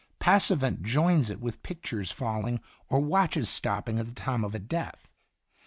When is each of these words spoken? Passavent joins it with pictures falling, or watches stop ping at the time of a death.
Passavent 0.17 0.81
joins 0.81 1.29
it 1.29 1.39
with 1.39 1.61
pictures 1.61 2.09
falling, 2.09 2.59
or 2.89 2.99
watches 3.01 3.49
stop 3.49 3.85
ping 3.85 3.99
at 3.99 4.07
the 4.07 4.13
time 4.15 4.43
of 4.43 4.55
a 4.55 4.57
death. 4.57 5.07